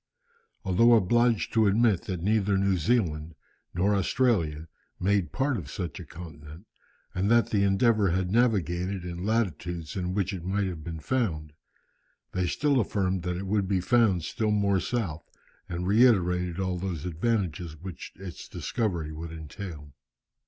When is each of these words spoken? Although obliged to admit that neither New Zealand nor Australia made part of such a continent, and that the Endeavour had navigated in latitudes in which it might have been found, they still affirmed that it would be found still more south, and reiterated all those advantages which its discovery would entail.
Although 0.65 0.93
obliged 0.95 1.53
to 1.53 1.67
admit 1.67 2.05
that 2.05 2.23
neither 2.23 2.57
New 2.57 2.75
Zealand 2.75 3.35
nor 3.71 3.93
Australia 3.93 4.67
made 4.99 5.31
part 5.31 5.57
of 5.57 5.69
such 5.69 5.99
a 5.99 6.05
continent, 6.07 6.65
and 7.13 7.29
that 7.29 7.51
the 7.51 7.61
Endeavour 7.61 8.09
had 8.09 8.31
navigated 8.31 9.05
in 9.05 9.23
latitudes 9.23 9.95
in 9.95 10.15
which 10.15 10.33
it 10.33 10.43
might 10.43 10.65
have 10.65 10.83
been 10.83 11.01
found, 11.01 11.53
they 12.31 12.47
still 12.47 12.79
affirmed 12.79 13.21
that 13.21 13.37
it 13.37 13.45
would 13.45 13.67
be 13.67 13.79
found 13.79 14.23
still 14.23 14.49
more 14.49 14.79
south, 14.79 15.29
and 15.69 15.85
reiterated 15.85 16.59
all 16.59 16.79
those 16.79 17.05
advantages 17.05 17.77
which 17.77 18.11
its 18.15 18.47
discovery 18.49 19.11
would 19.13 19.31
entail. 19.31 19.93